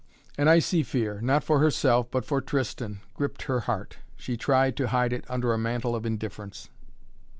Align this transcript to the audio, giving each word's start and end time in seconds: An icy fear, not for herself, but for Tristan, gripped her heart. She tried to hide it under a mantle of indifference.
An 0.35 0.47
icy 0.47 0.81
fear, 0.81 1.21
not 1.21 1.43
for 1.43 1.59
herself, 1.59 2.09
but 2.09 2.25
for 2.25 2.41
Tristan, 2.41 3.01
gripped 3.13 3.43
her 3.43 3.59
heart. 3.59 3.97
She 4.15 4.35
tried 4.35 4.75
to 4.77 4.87
hide 4.87 5.13
it 5.13 5.25
under 5.29 5.53
a 5.53 5.59
mantle 5.59 5.95
of 5.95 6.07
indifference. 6.07 6.71